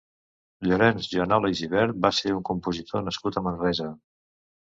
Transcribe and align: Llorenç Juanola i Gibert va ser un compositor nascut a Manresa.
Llorenç 0.67 1.09
Juanola 1.11 1.51
i 1.53 1.57
Gibert 1.59 1.99
va 2.05 2.11
ser 2.21 2.31
un 2.37 2.39
compositor 2.51 3.05
nascut 3.11 3.39
a 3.39 3.45
Manresa. 3.49 3.91